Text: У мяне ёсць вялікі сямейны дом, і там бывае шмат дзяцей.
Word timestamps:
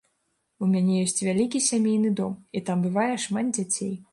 У 0.63 0.69
мяне 0.71 0.95
ёсць 1.03 1.21
вялікі 1.27 1.61
сямейны 1.69 2.13
дом, 2.21 2.33
і 2.59 2.65
там 2.71 2.77
бывае 2.87 3.09
шмат 3.27 3.57
дзяцей. 3.59 3.97